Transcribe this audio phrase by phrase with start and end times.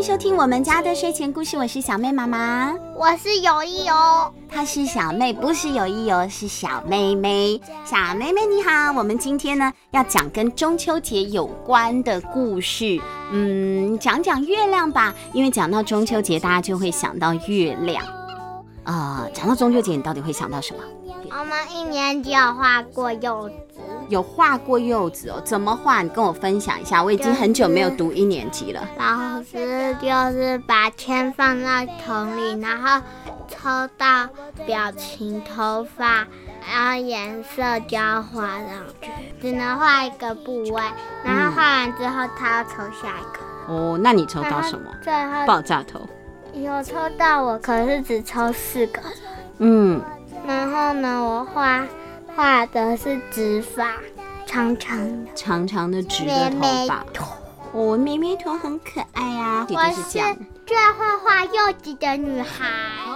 [0.00, 7.60] 迎收听我们家的睡前故事，我是小妹妈妈，我是有意哦，她是小妹，不是有意哦，是小妹妹。
[7.84, 12.98] 小妹妹你好，我们今天呢要讲跟中秋节有关的故事，
[13.30, 18.02] 嗯，讲讲月亮吧，因为讲到中秋节，大家就会想到月亮。
[18.84, 20.82] 啊、呃，讲到中秋节，你到底会想到什么？
[21.28, 23.54] 我们一年级有画过柚子，
[24.10, 25.40] 有画过柚子哦。
[25.42, 26.02] 怎么画？
[26.02, 27.02] 你跟我分享一下。
[27.02, 28.86] 我已经很久没有读一年级了。
[28.98, 33.00] 老师就是把签放在桶里，然后
[33.48, 34.28] 抽到
[34.66, 36.26] 表情、头发，
[36.68, 38.66] 然后颜色就要画上
[39.00, 39.10] 去，
[39.40, 40.82] 只能画一个部位。
[41.24, 43.40] 然后画完之后，他要抽下一个。
[43.68, 44.90] 嗯、哦，那你抽到什么？
[45.02, 46.00] 最后爆炸头。
[46.52, 49.00] 有抽到我，可是只抽四个。
[49.58, 50.02] 嗯。
[50.46, 51.84] 然后呢，我画
[52.40, 53.96] 画的是直发，
[54.46, 54.96] 长长
[55.26, 57.04] 的，长长的直的头发。
[57.72, 59.66] 哦，妹妹头很可爱呀、啊。
[59.68, 60.18] 我是
[60.70, 62.64] 最会画柚子的女孩。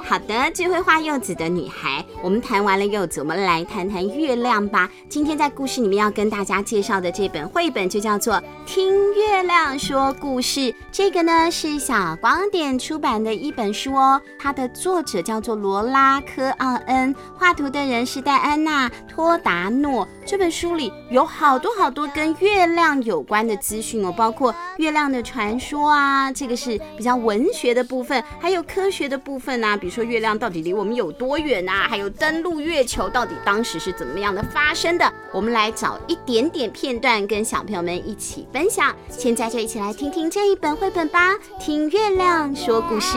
[0.03, 2.05] 好的，最会画柚子的女孩。
[2.21, 4.91] 我们谈完了柚子，我们来谈谈月亮吧。
[5.09, 8.35] 今天在故事里面要跟大家介绍的这本绘本就叫做
[8.67, 10.61] 《听月亮说故事》。
[10.91, 14.21] 这个呢是小光点出版的一本书哦。
[14.37, 20.09] 它的作者叫做罗拉科奥恩，画图的人是戴安娜托达诺。
[20.27, 29.95] 这本书里有好多好多跟月亮有关的资讯哦，包括月亮的传说啊，这个是比较文学的部分，还有科学的部分啊，比如。
[29.95, 31.87] 说月亮到底离我们有多远啊？
[31.89, 35.09] 还有登陆月球到底当时是怎么样的发生的？
[35.33, 38.93] 我们来找一点点片段跟小朋友们一起分享。
[39.09, 43.17] 现在就一起来听听这一本绘本吧，听月亮说故事。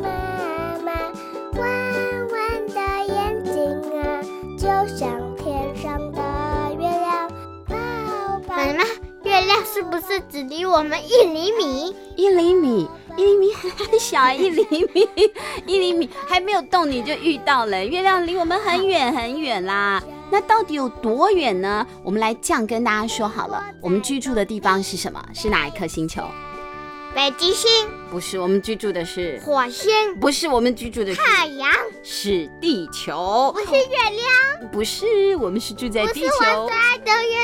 [0.00, 0.08] 妈
[0.82, 0.92] 妈
[1.58, 1.68] 弯
[2.30, 2.80] 弯的
[3.12, 3.54] 眼睛
[4.00, 4.22] 啊，
[4.56, 4.66] 就
[4.96, 6.22] 像天上的
[6.80, 7.30] 月亮。
[8.48, 8.82] 妈妈，
[9.24, 11.94] 月亮是不是只离我们一厘米？
[12.16, 12.88] 一厘米。
[13.16, 15.08] 一厘米很小，一厘米，
[15.66, 17.84] 一厘米还没有动你就遇到了。
[17.84, 21.86] 月亮离我们很远很远啦， 那到底有多远呢？
[22.02, 25.24] 我们来这样跟大家说好了，我们居住的地方是什么？
[25.32, 26.22] 是哪一颗星球？
[27.14, 27.70] 北极星。
[28.10, 29.92] 不是，我们居住的是火星。
[30.20, 31.70] 不是，我们居住的是太阳。
[32.02, 33.52] 是地球。
[33.54, 34.70] 不是月亮。
[34.72, 36.26] 不是，我们是住在地球。
[36.62, 37.43] 我最爱的月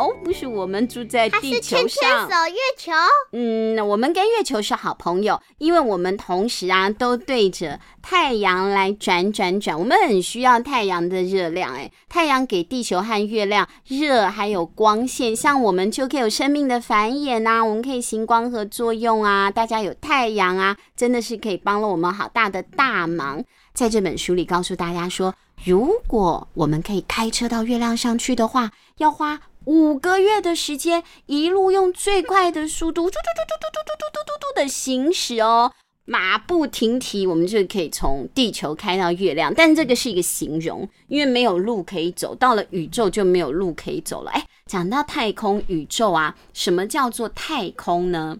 [0.00, 1.82] 哦，不是，我们住在地球上。
[1.82, 2.92] 它是天天守月球。
[3.32, 11.74] 嗯，我们跟月球是好朋友，因为我们同时啊都对着太阳来转转转，我们很需要太阳的热量。
[11.74, 19.50] 哎，太阳给地球和月亮热，还有光线，像我们就可以有生命的繁衍啊，我们可以行光合作用啊。
[19.50, 23.44] 大家有太阳啊，真的是可以帮了我们好大的大忙。
[23.74, 29.38] 在这本书里告诉大家说，如果我们可以开车到月亮上去的话，要花。
[29.66, 35.72] 五个月的时间，一路用最快的速度，嘟嘟嘟嘟嘟嘟嘟嘟嘟嘟的行驶哦，
[36.06, 39.52] 马不停蹄，我们就可以从地球开到月亮。
[39.54, 44.30] 但这个是一个形容，因为没有路可以走，到了宇宙就没有路可以走了。
[44.30, 48.38] 哎，讲到太空宇宙啊，什么叫做太空呢？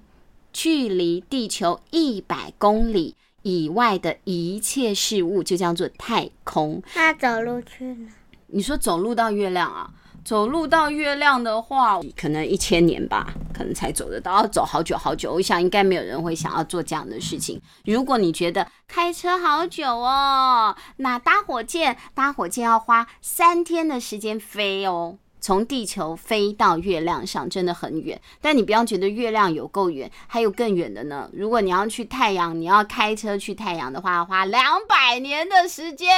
[0.52, 6.82] 距离地球一百公里以外的一切事物就叫做太空。
[6.96, 8.08] 那走路去哪？
[8.48, 9.88] 你说走路到月亮啊？
[10.30, 15.32] 走路到月亮的话，可能一千年吧，可能才走得到，要走好久好久。
[15.32, 17.60] 我想应该没有人会想要做这样的事情。
[17.84, 25.18] 如果你觉得开车好久哦，那搭火箭，搭火箭要花三天的时间飞哦。
[25.40, 31.28] 从地球飞到月亮上真的很远，但你不要觉得月亮有够远，还有更远的呢。
[31.32, 36.08] 如果你要去太阳，你要开车去太阳的话，花两百年的时间。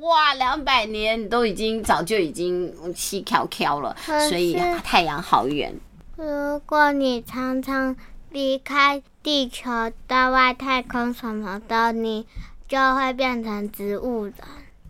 [0.00, 3.94] 哇，两百年你都已经早就已经气飘飘了，
[4.28, 5.74] 所以太阳好远。
[6.16, 7.96] 如果你常常
[8.30, 9.70] 离开地球
[10.06, 12.26] 到外太空什么的，你
[12.68, 14.34] 就会变成植物人。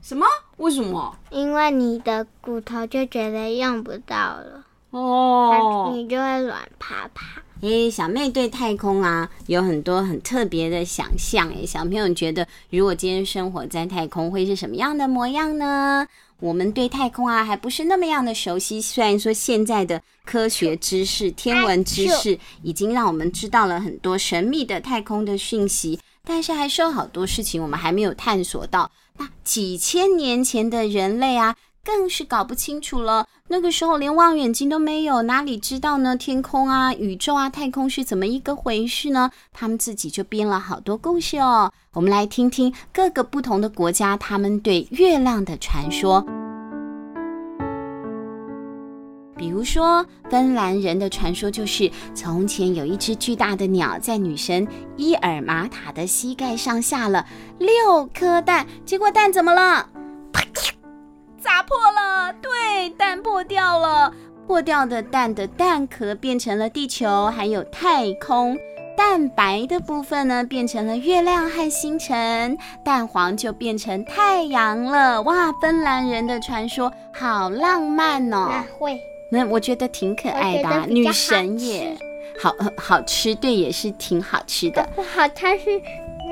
[0.03, 0.27] 什么？
[0.57, 1.17] 为什么？
[1.31, 7.43] 因为你的骨头就觉得用不到了哦，你就会软趴趴。
[7.61, 11.49] 诶，小妹对太空啊有很多很特别的想象。
[11.51, 16.07] 诶，小朋友觉得如果今天生活在太空会是什么样的模样呢？
[16.41, 18.81] 我们对太空啊还不是那么样的熟悉。
[18.81, 28.91] 虽然说现在的科学知识、天文知识已经让我们知道了很多神秘的太空的讯息，但是还是有好多事情我们还没有探索到。
[29.45, 33.27] 几千年前的人类啊，更是搞不清楚了。
[33.49, 36.17] 那个时候连望远镜都没有，哪里知道呢？
[36.17, 39.31] 天空啊、宇宙啊、太空是怎么一个回事呢？
[39.53, 41.73] 他们自己就编了好多故事哦。
[41.93, 46.25] 我们来听听各个不同的国家他们对月亮的传说。
[49.61, 54.67] 比如说，芬兰人的传说就是，从前有一只巨大的鸟在女神
[54.97, 57.27] 伊尔玛塔的膝盖上下了
[57.59, 59.87] 六颗蛋，结果蛋怎么了？
[60.33, 60.43] 啪！
[61.39, 64.11] 砸破了，对，蛋破掉了。
[64.47, 68.57] 破掉的蛋的蛋壳变成了地球，还有太空。
[68.97, 75.21] 蛋白的部分呢，变成了月亮和星辰，蛋黄就变成太阳了。
[75.21, 78.49] 哇，芬兰人的传说好浪漫哦。
[78.51, 78.99] 那会。
[79.31, 81.97] 那我觉得挺可爱的，啊，女神也
[82.43, 84.89] 好好吃，对，也是挺好吃的。
[84.95, 85.81] 不好，它是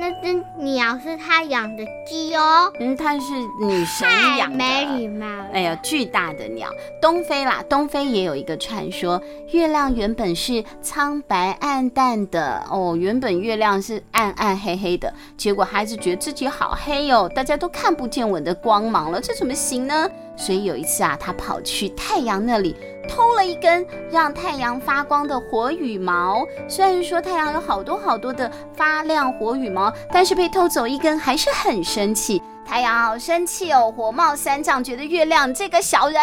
[0.01, 2.73] 那只鸟是他养的鸡哦。
[2.79, 3.27] 嗯，它是
[3.61, 4.57] 女神养的。
[4.57, 5.27] 没礼貌。
[5.53, 6.69] 哎呀，巨大的鸟，
[7.01, 9.21] 东非啦，东非也有一个传说，
[9.51, 20.09] 月亮原本是苍白暗淡的哦，原本月亮是暗暗黑黑的，结果孩子觉得自己好黑哦，大家都看不见我的光芒了，这怎么行呢？
[20.39, 22.77] 所以有一次啊，他跑去太阳那里
[23.09, 26.47] 偷了一根让太阳发光的火羽毛。
[26.69, 32.41] 虽然说太阳有好多好多的发亮火羽毛，但是被偷走一根还是很生气。
[32.65, 36.21] 太阳好生气哦，火冒三丈，觉得月亮这个小人，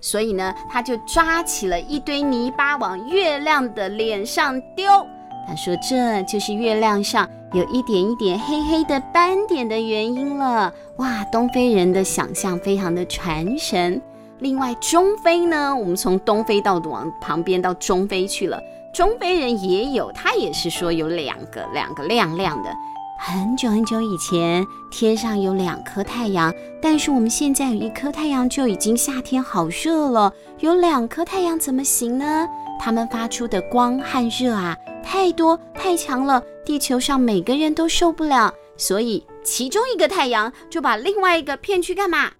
[0.00, 5.06] 所以呢，他就抓起了一堆泥巴往月亮的脸上丢。
[5.46, 11.24] 他说：“这就是月亮上。”有一点一点黑黑的斑点的原因了，哇！
[11.32, 14.00] 东非人的想象非常的传神。
[14.40, 18.62] 另外，中非呢，我们从东非到往旁边到中非去了，
[18.92, 22.70] 中非人也有，他也是说有两个两个亮亮的。
[23.18, 26.52] 很久很久以前，天上有两颗太阳，
[26.82, 32.46] 但是我们现在有一颗太阳就已经夏天好热了，有两颗太阳怎么行呢？
[32.78, 34.76] 它们发出的光和热啊，
[35.10, 36.42] 太多太强了。
[36.66, 42.30] 地球上每个人都受不了，所以其中一个太阳就把另外一个骗去干嘛？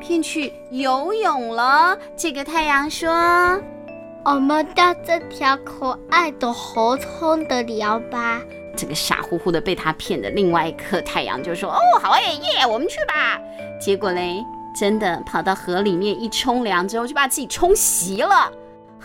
[0.00, 1.96] 骗去游泳了。
[2.16, 3.08] 这个太阳说
[4.26, 8.42] ：“我们到这条可爱的河冲的聊吧？”
[8.76, 13.38] 这个傻乎乎的被他骗的另外一颗太阳就说：“哦，好耶耶，我们去吧。”
[13.80, 14.44] 结果嘞，
[14.76, 18.50] 真的跑到河里面一冲凉之后，就把自己冲洗了。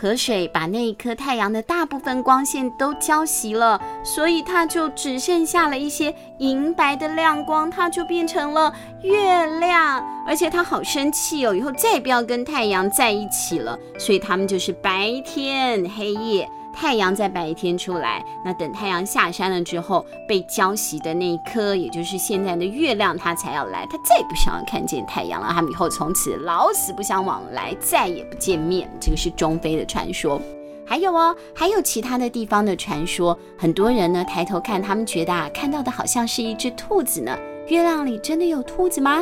[0.04, 10.06] 河水把那一颗太阳的大部分光线都浇熄了，所以它就只剩下了一些银白的亮光，它就变成了月亮。
[10.28, 13.80] 而且它好生气哦，以后再也不要跟太阳在一起了。
[13.98, 16.50] 所以他们就是白天黑夜。
[16.74, 23.86] 太阳在白天出来，那等太阳下山了之后，被浇熄的那一颗，也就是现在的月亮，它才要来。
[23.90, 28.90] 它再也不想要看见太阳了，他们以后从此老死不相往来，再也不见面。
[29.00, 30.42] 这个是中非的传说。
[30.86, 33.38] 还有哦，还有其他的地方的传说。
[33.58, 37.38] 很多人呢抬头看，他们觉得啊，看到的好像是一只兔子呢。
[37.68, 39.22] 月亮里真的有兔子吗？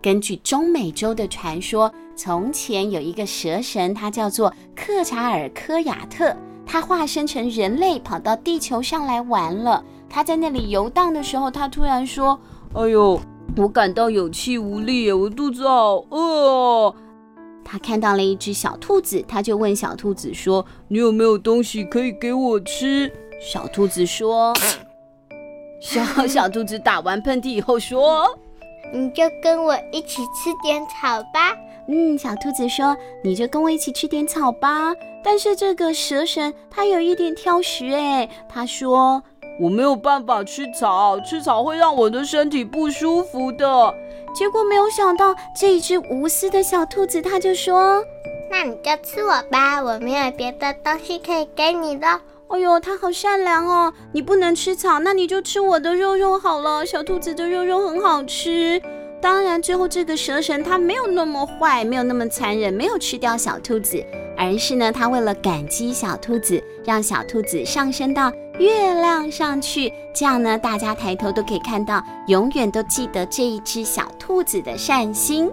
[0.00, 6.34] 根据中美洲的传说，从前有一个蛇神，他叫做克查尔科亚特，
[6.64, 9.84] 他化身成人类跑到地球上来玩了。
[10.08, 12.38] 他在那里游荡的时候，他突然说
[12.74, 13.20] ：“哎呦，
[13.56, 16.94] 我感到有气无力，我肚子好饿。”
[17.64, 24.54] 他看到了一只小兔子，他就问小兔子说：“你有没有东西可以给我吃？”小兔子说
[25.82, 28.24] ：“小 小兔子打完喷嚏以后说。”
[28.92, 31.56] 你就跟我一起吃点草吧。
[31.88, 39.22] 嗯，小兔子说：“你就跟我一起吃点草吧。”但是这个蛇神他有一点挑食哎，他说
[39.60, 43.94] ：“我没有办法吃草，吃草会让我的身体不舒服的。”
[44.34, 48.04] 结果没有想到，这一只无私的小兔子他就说
[48.50, 52.06] ：“那你就吃我吧，我没有别的东西可以给你的。”
[52.50, 53.92] 哎呦，它好善良哦！
[54.12, 56.84] 你不能吃草，那你就吃我的肉肉好了。
[56.84, 58.80] 小兔子的肉肉很好吃。
[59.20, 64.02] 当然，最后这个蛇神他没有那么坏，没有那么残忍，没有吃掉小兔子，
[64.36, 69.92] 而是呢，他为了感激小兔子，让小兔子上升到月亮上去。
[70.14, 75.50] 这样呢，大家抬头都可以看到，永远都记得这一只小兔子的善心。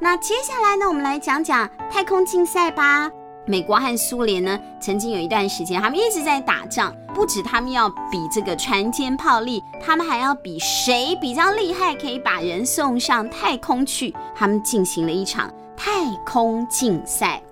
[0.00, 3.10] 那接下来呢，我们来讲讲太空竞赛吧。
[3.46, 6.94] 美国和苏联呢，曾经有一段时间，他们一直在打仗。
[7.14, 14.14] 不止他们要比这个船坚炮利，他们还要比谁比较厉害，可以把人送上太空去。
[14.34, 15.90] 他们进行了一场太
[16.26, 17.42] 空竞赛。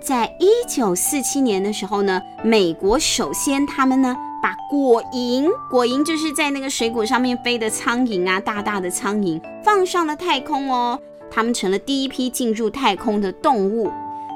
[0.00, 10.98] 在一九四七年的时候呢，美国首先他们呢把果蝇，果蝇就是在那个水果上面飞的苍蝇啊，大大的苍蝇放上了太空哦。
[11.30, 13.88] 他们成了第一批进入太空的动物。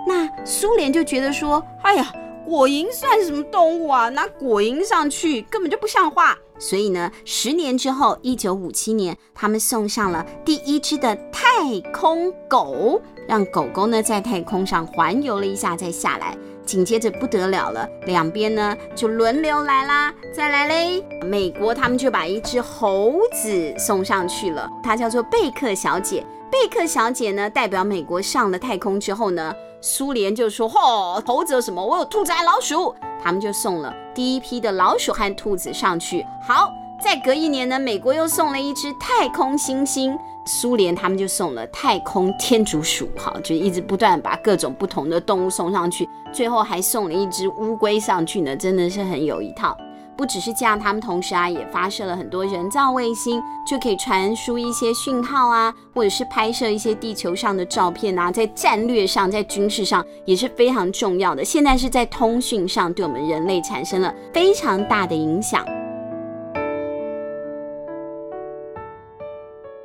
[0.06, 2.12] 那苏联就觉得说，哎呀，
[2.44, 4.08] 果蝇算什么动物啊？
[4.08, 16.36] 拿果蝇上去根本就不像话，所以呢，十年之后，一九五七年，他们送上了第一只的太空狗，让狗狗呢在太空上环游了一下再下来。
[16.64, 20.12] 紧接着不得了了，两边呢就轮流来啦。
[20.32, 26.24] 再来嘞，美国他们就把一只猴子送上去了，它叫做贝克小姐。
[26.50, 29.54] 贝克小姐呢代表美国上了太空之后呢，
[29.88, 31.80] 苏联就说：嚯、哦，猴子有什么？
[31.80, 32.92] 我有兔子老鼠。
[33.22, 36.26] 他们就送了第一批的老鼠和兔子上去。
[36.42, 43.08] 好，再隔一年呢，美国又送了一只太空猩猩，苏联他们就送了太空天竺鼠。
[43.16, 49.76] 好，就一直不断把各种不同的动物送上去，最后还送了一只乌龟上去呢，真的是很有一套。
[50.16, 61.44] 不只是这样，他们同时啊也发射了很多人造卫星，就可以传输一些讯号啊，或者是拍摄一些地球上的照片啊，在战略上，在军事上也是非常重要的。
[61.44, 65.64] 现在是在通讯上，对我们人类产生了非常大的影响。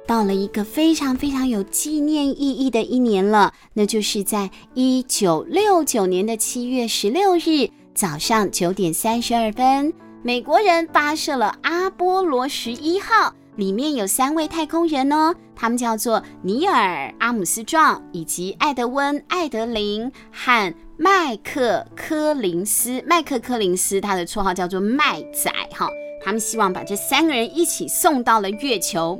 [0.07, 9.93] 到了一个非常非常有纪念意义的一年了，那就是在一九六九年的七月十六日早上九点三十二分。
[10.23, 23.03] 美国人发射了阿波罗十一号，里面有三位太空人哦，他们叫做尼尔·阿姆斯壮以及艾德温·艾德林和麦克·柯林斯。
[23.07, 25.89] 麦克·柯林斯他的绰号叫做麦仔哈，
[26.23, 29.19] 他们希望把这三个人一起送到了月球。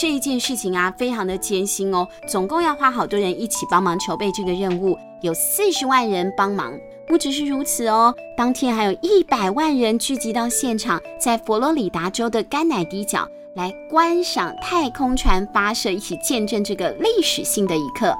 [0.00, 6.72] 这一件事情啊，非常的艰辛哦，总共要花好多人一起帮忙筹备这个任务，有四十万人帮忙。
[7.08, 18.14] 不只是如此哦，当天还有一百万人聚集到现场，在佛罗里达州的甘乃迪角来观赏太空船发射，一起见证这个历史性的一刻。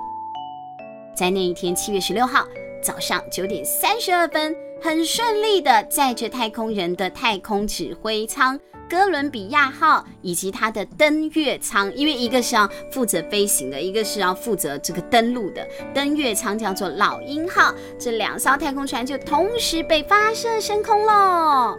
[1.15, 2.47] 在那一天，七月十六号
[2.83, 8.59] 早上九点三十二分，很顺利的载着太空人的太空指挥舱。
[8.89, 15.67] 哥伦比亚号以及它的登月舱，因为一个是要负责飞行的，一个是要负责这个登陆的。
[15.93, 21.77] 登月舱叫做老鹰号，这两艘太空船就同时被发射升空喽。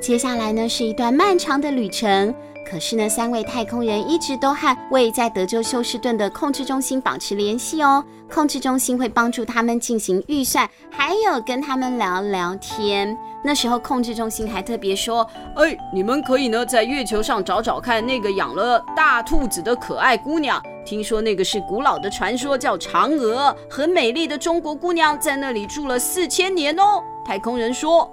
[0.00, 2.32] 接下来呢，是一段漫长的旅程。
[2.70, 8.04] 可是呢，三位太空人一直都和位在德州休斯顿的控制中心保持联系哦。
[8.30, 13.16] 控制中心会帮助他们进行预算，还有跟他们聊聊天。
[13.42, 20.62] 那时候控制中心还特别说：“哎，你们可以呢在月球上找找看那个养了大兔子的可爱姑娘。
[20.84, 28.10] 听说那个是古老的传说，叫嫦娥，很美丽的中国姑娘，在那里住了四千年哦。”太空人说。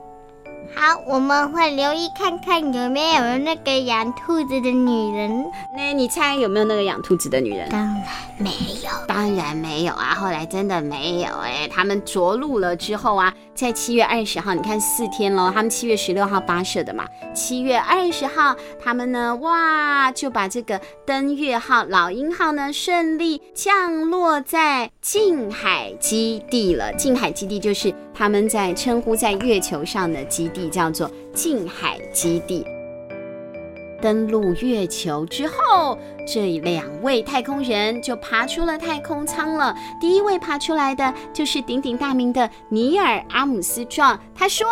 [0.74, 5.46] 好，我们会留意看看有没有那个养兔子的女人。
[5.76, 7.70] 那你猜有没有那个养兔子的女人？
[7.70, 8.04] 当然
[8.38, 8.50] 没
[8.84, 10.16] 有，当然没有啊！
[10.16, 11.68] 后来真的没有哎。
[11.68, 15.52] 他们着陆了之后啊，在七月二十号，你看四天喽。
[15.54, 26.94] 他们七月十六号发射的嘛，七月二十号，他们呢，哇，就把这个登月号、老鹰号呢顺利降落在近海基地了。
[26.94, 30.70] 近海基地就是他们在称呼在月球上的基地。
[30.76, 32.66] 叫做近海基地。
[34.02, 39.74] 登陆月球之后，这两位太空人就爬出了太空舱了。
[40.02, 44.20] 第一位爬出来的就是鼎鼎大名的尼尔·阿姆斯壮。
[44.36, 44.68] 他说：“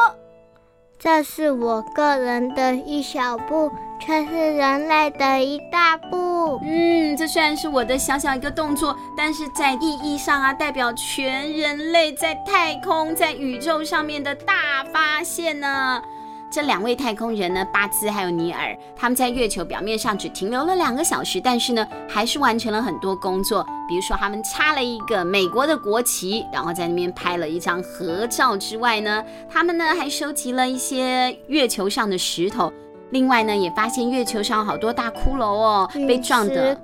[0.99, 6.32] 这是我个人的一小步，却是人类的一大步。
[6.61, 16.01] 嗯，这虽然是我的小小一个动作，但是在意义上啊，代表全人类在太空、在宇宙上面的大发现呢。”
[16.53, 23.65] 这两位太空人呢，巴兹还有尼尔，他们在月球表面上只停留了两个小时，但是呢，还是完成了很多工作。
[23.89, 32.71] 比如说，他们插了一个美国的国旗，然后在那边拍了一张合照之外呢，他们呢还收集了一些月球上的石头。
[33.13, 36.75] 另外呢，也发现月球上好多大骷髅哦，被撞的。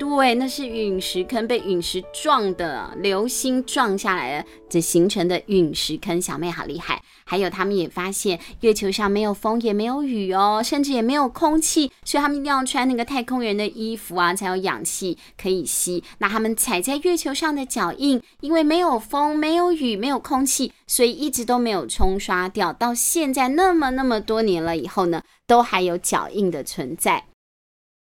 [0.00, 6.20] 对，那是陨石坑，被陨石撞的，流星撞下来了，这形成的陨石坑。
[6.20, 7.02] 小妹好厉害。
[7.26, 16.02] 还有，他们也发现月球上没有风，也没有雨哦，甚至也没有空气，所以他们一定要穿那个太空人的衣服啊，才有氧气可以吸。
[16.16, 22.72] 那他们踩在月球上的脚印，因为没有风、没有雨、没有空气，所以一直都没有冲刷掉。
[22.72, 27.26] 到现在那么那么多年了以后呢，都还有脚印的存在。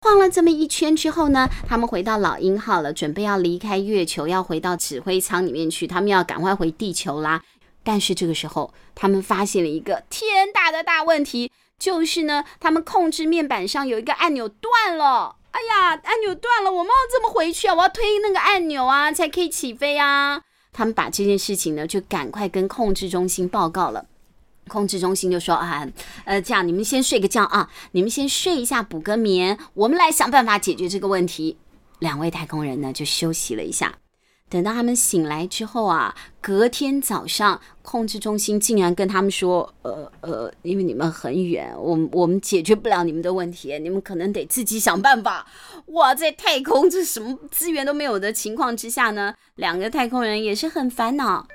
[0.02, 5.86] 晃了这么一圈之后呢，他们回到老鹰号了，准备要离开月球，要回到指挥舱里面去。
[5.86, 7.42] 他们要赶快回地球啦。
[7.84, 15.36] 但是这个时候，他们发现了一个天大的大问题，就是呢，他们控制面板上有一个按钮断了。
[15.50, 17.74] 哎呀，按钮断了，我们要怎么回去啊？
[17.74, 20.40] 我要推那个按钮啊，才可以起飞啊。
[20.72, 24.06] 他们把这件事情呢，就赶快跟控制中心报告了。
[24.70, 25.84] 控制中心就说啊，
[26.24, 31.58] 呃，这样你们先睡个觉啊，你们先睡一下，补个眠，我们来想办法解决这个问题。
[31.98, 33.96] 两位太空人呢就休息了一下，
[34.48, 45.46] 等到他们醒来之后啊，隔天早上，控制中心竟然跟他们说，呃呃，因为你们很远，我们我们解决不了你们的问题，你们可能得自己想办法。
[45.88, 51.46] 哇，在太空这什么资源都没有的情况之下呢，两个太空人也是很烦恼。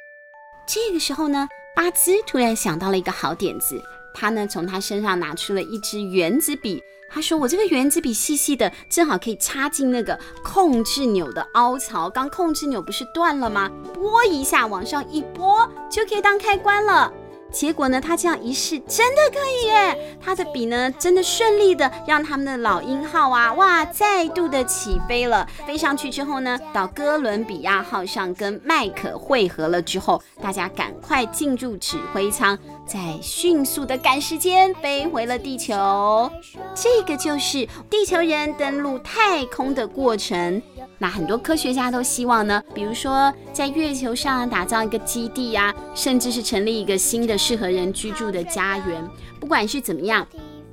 [0.67, 1.47] 这个时候呢。
[1.75, 6.81] 巴兹突然想到了一个好点子，他呢从他身上拿出了一支原子笔。
[7.07, 12.09] 他说：“我这个原子笔细细的，正好可以插进那个控制钮的凹槽。
[12.09, 13.69] 刚控制钮不是断了吗？
[13.93, 17.13] 拨一下，往上一拨，就可以当开关了。”
[17.55, 20.17] 结果呢，他这样一试，真的可以耶！
[20.21, 25.47] 他的笔呢，真的顺利的让他们的老鹰号啊，哇，再度的起飞了。
[25.65, 36.31] 飞上去之后呢，到哥伦比亚号上跟麦克会合了之后，大家赶快进入指挥舱，在迅速的赶时间飞回了地球。
[36.73, 40.61] 这个就是地球人登陆太空的过程。
[40.97, 49.03] 那很多科学家都希望呢，比如说在月球上打造一个基地呀，甚至是成立一个新的适合人居住的家园。
[49.39, 50.25] 不管是怎么样。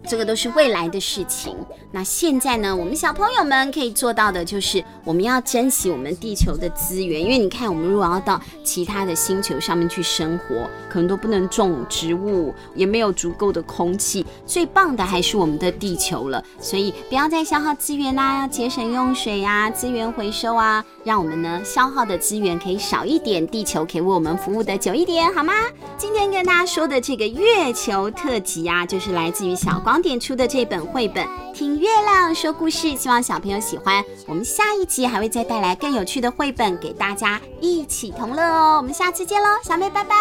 [0.07, 1.57] 这个都是未来的事情。
[1.91, 7.21] 那现在呢，我们小朋友们可以做到的就是，我们要珍惜我们地球的资源。
[7.23, 14.25] 因为你看，我们如果要到其他的星球上面去生活，可能都不能种植物，也没有足够的空气。
[14.47, 16.43] 最棒的还是我们的地球了。
[16.59, 25.53] 所以不要再消耗资源啦，要节省用水呀，资源回收啊，让我们呢消耗的资源可以少一点，地球可以为我们服务的久一点，好吗？
[25.99, 29.92] 今天跟大家说的这个月球特辑啊，就是来自于小光。
[30.01, 34.03] 点出的这本绘本《听月亮说故事》，希望小朋友喜欢。
[34.27, 38.77] 我们下一集还会再带来更有趣的绘本给大家一起同乐哦。
[38.79, 40.15] 我们下次见喽，小妹拜拜，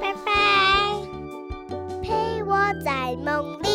[0.00, 0.32] 拜拜，
[2.02, 3.67] 陪我在梦里